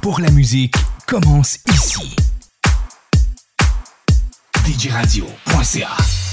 Pour 0.00 0.20
la 0.20 0.30
musique 0.30 0.74
commence 1.06 1.58
ici. 1.68 2.16
DJRadio.ca 4.64 6.27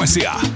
Murcia. 0.00 0.49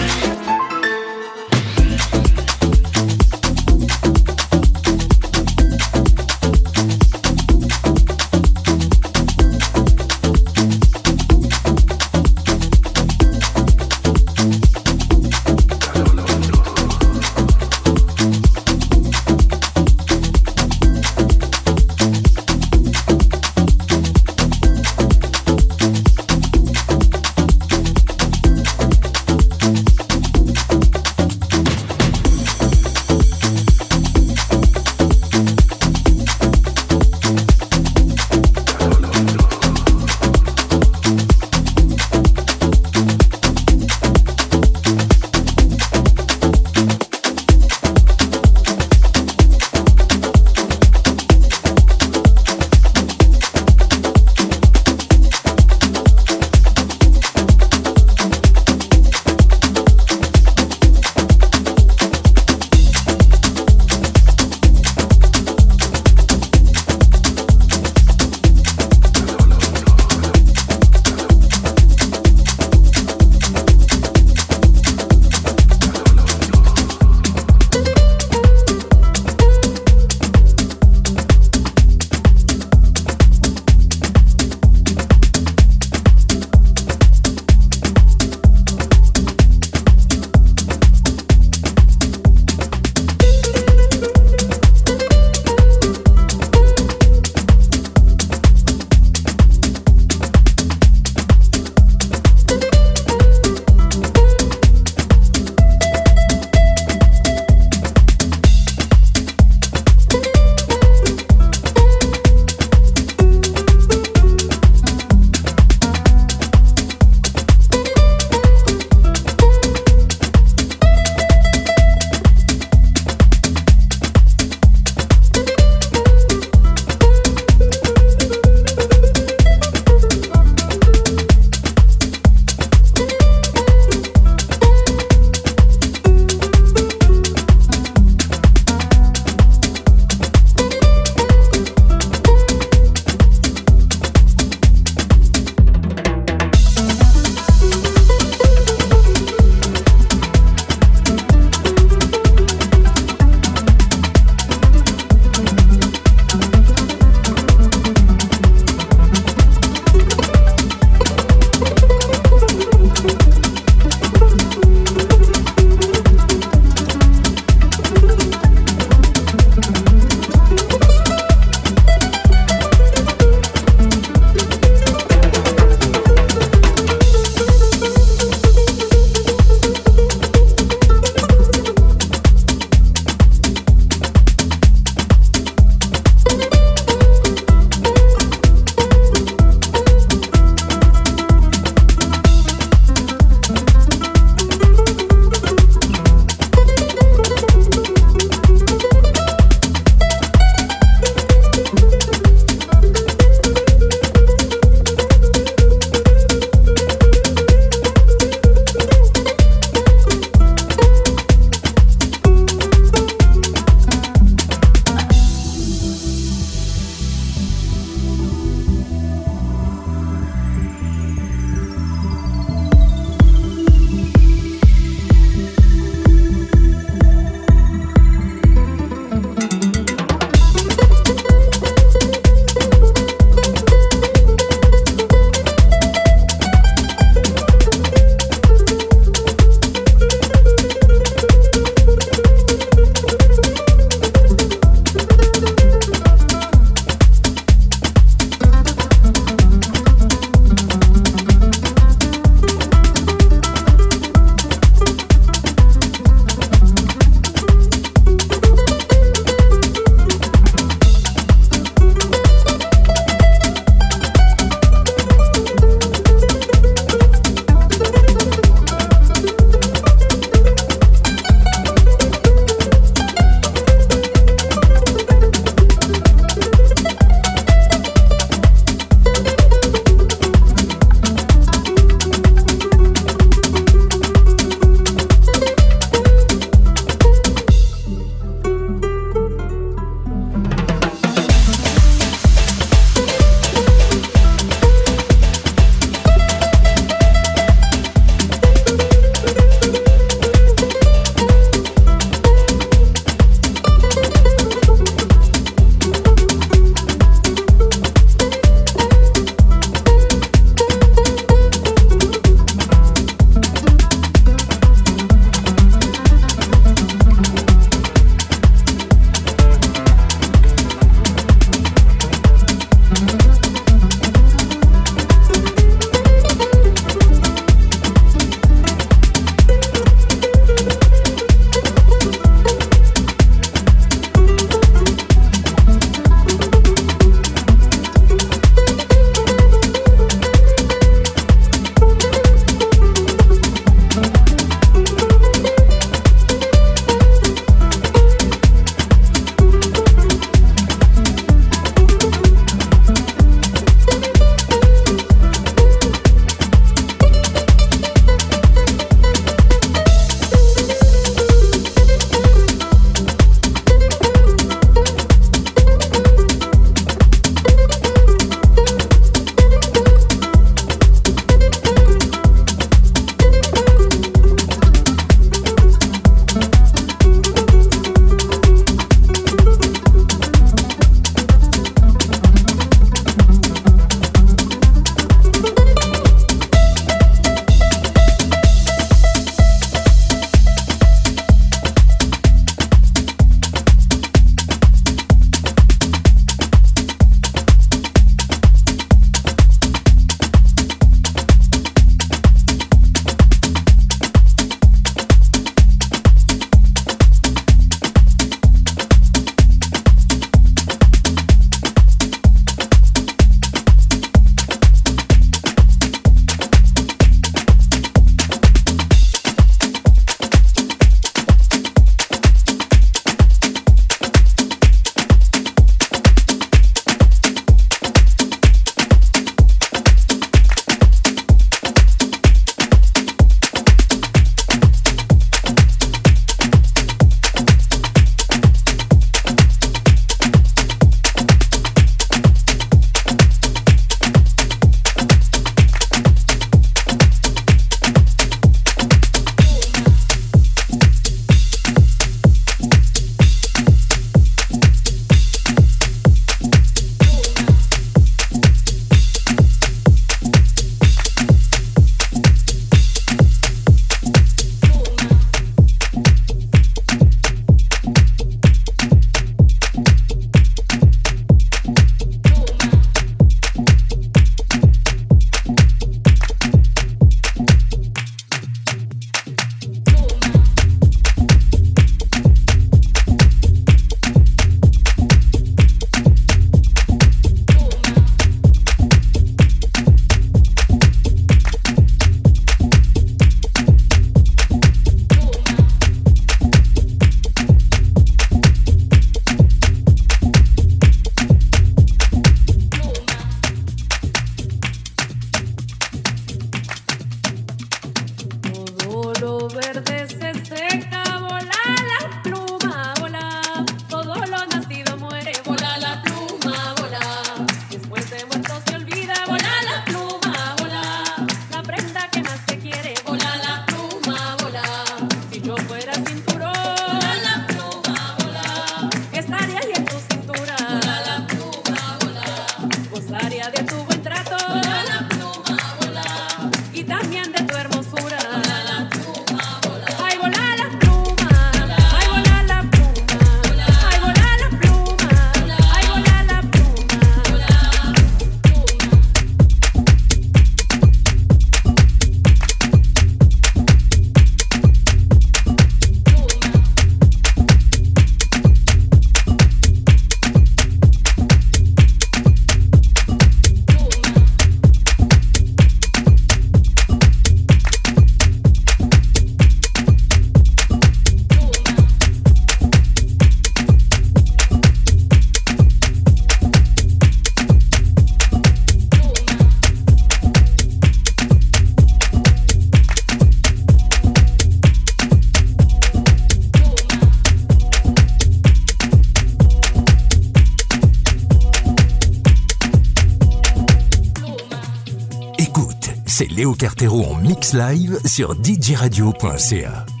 Cartero 596.61 597.01
en 597.07 597.15
mix 597.15 597.55
live 597.55 597.99
sur 598.05 598.35
djradio.ca. 598.35 600.00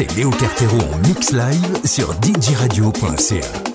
c'est 0.00 0.16
Léo 0.16 0.30
Cartero 0.30 0.78
en 0.78 0.96
mix 1.06 1.32
live 1.32 1.84
sur 1.84 2.14
djradio.ca. 2.22 3.69